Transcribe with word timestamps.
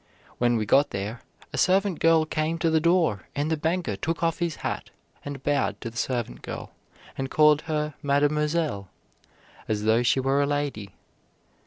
When 0.39 0.57
we 0.57 0.65
got 0.65 0.89
there, 0.89 1.21
a 1.53 1.59
servant 1.59 1.99
girl 1.99 2.25
came 2.25 2.57
to 2.57 2.71
the 2.71 2.79
door, 2.79 3.27
and 3.35 3.51
the 3.51 3.55
banker 3.55 3.95
took 3.95 4.23
off 4.23 4.39
his 4.39 4.55
hat, 4.65 4.89
and 5.23 5.43
bowed 5.43 5.79
to 5.81 5.91
the 5.91 5.95
servant 5.97 6.41
girl, 6.41 6.71
and 7.15 7.29
called 7.29 7.61
her 7.69 7.93
mademoiselle, 8.01 8.89
as 9.67 9.83
though 9.83 10.01
she 10.01 10.19
were 10.19 10.41
a 10.41 10.47
lady. 10.47 10.95